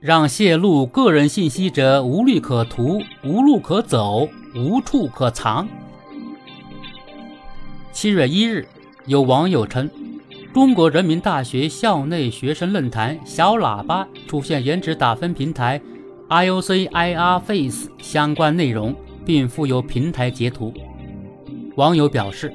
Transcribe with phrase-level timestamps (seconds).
[0.00, 5.68] 让泄露个人信息者无利可图、无路可走、无处可藏。
[7.92, 8.66] 七月一日，
[9.04, 9.90] 有网友称，
[10.54, 15.78] 中国人民大学校内学生论坛“小喇叭”出现颜值打分平台
[16.30, 18.96] IOC-IR-Face 相关内容，
[19.26, 20.72] 并附有平台截图。
[21.76, 22.50] 网友表示。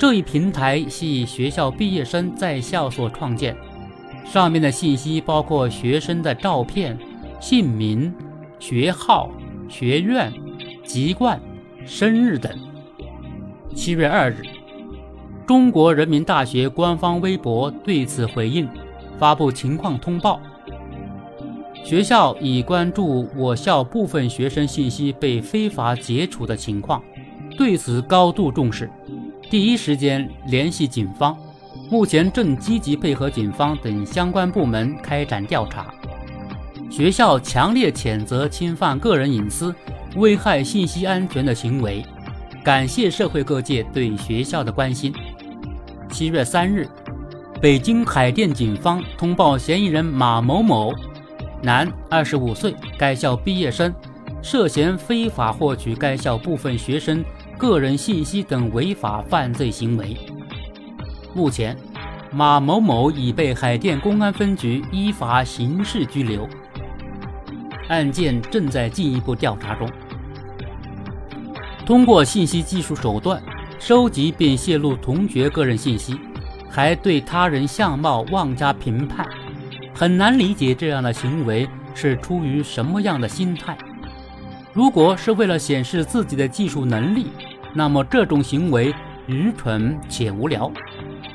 [0.00, 3.56] 这一平台系学校毕业生在校所创建，
[4.30, 6.98] 上面的信息包括学生的照片、
[7.40, 8.14] 姓名、
[8.58, 9.30] 学号、
[9.70, 10.30] 学院、
[10.84, 11.40] 籍贯、
[11.86, 12.52] 生日等。
[13.74, 14.42] 七月二日，
[15.46, 18.68] 中国人民大学官方微博对此回应，
[19.18, 20.38] 发布情况通报：
[21.82, 27.02] 学校已关注我校部分学生信息被非法解除的情况，
[27.56, 28.90] 对此高度重视。
[29.48, 31.34] 第一时间联系警方，
[31.90, 35.86] 目前正积极配合警方等相关部门开展调查。
[36.90, 39.74] 学校强烈谴责侵犯个人隐私、
[40.16, 42.04] 危害信息安全的行为，
[42.62, 45.12] 感谢社会各界对学校的关心。
[46.10, 46.86] 七月三日，
[47.60, 50.92] 北京海淀警方通报嫌疑人马某某，
[51.62, 53.94] 男，二十五岁，该校毕业生，
[54.42, 57.24] 涉嫌非法获取该校部分学生。
[57.56, 60.16] 个人信息等违法犯罪行为。
[61.38, 61.76] 目前，
[62.32, 66.48] 马某某已被海淀公安分局依法刑事拘留，
[67.88, 69.88] 案件正在进一步调查中。
[71.86, 73.40] 通过信息技术手段
[73.78, 76.18] 收集并泄露同学个人信息，
[76.68, 79.24] 还对他人相貌妄加评判，
[79.94, 83.78] 很难理解这样的行为是出于什么样的心态。
[84.72, 87.28] 如果是为了显示自己的技术能力，
[87.72, 88.92] 那么这种行为
[89.28, 90.70] 愚蠢且无聊；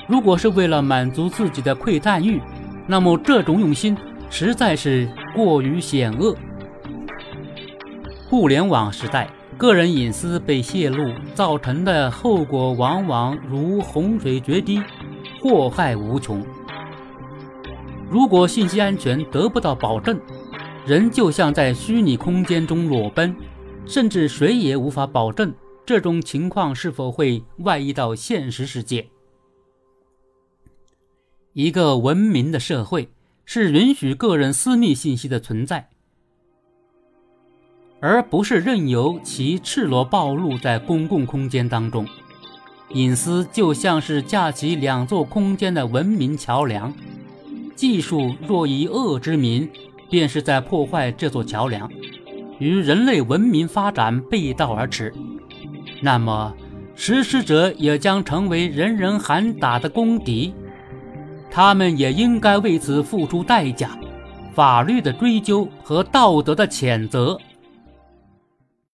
[0.07, 2.41] 如果是为了满足自己的窥探欲，
[2.87, 3.97] 那么这种用心
[4.29, 6.35] 实在是过于险恶。
[8.27, 14.81] 互联网时代，个人隐私被泄露造成的后果往往如洪水决堤，
[15.41, 16.43] 祸害无穷。
[18.09, 20.19] 如果信息安全得不到保证，
[20.85, 23.35] 人就像在虚拟空间中裸奔，
[23.85, 25.53] 甚至谁也无法保证
[25.85, 29.07] 这种情况是否会外溢到现实世界。
[31.53, 33.09] 一个文明的社会
[33.45, 35.87] 是允许个人私密信息的存在，
[37.99, 42.05] 而不是任由其赤裸暴露在公共空间当中。
[42.89, 46.93] 隐私就像是架起两座空间的文明桥梁，
[47.75, 49.69] 技术若以恶之名。
[50.09, 51.91] 便是在破坏这座桥梁，
[52.59, 55.11] 与人类文明发展背道而驰。
[56.03, 56.55] 那么，
[56.93, 60.53] 实施者也将成为人人喊打的公敌，
[61.55, 63.91] 他们也应该为此付出代价，
[64.55, 67.39] 法律的追究和道德的谴责。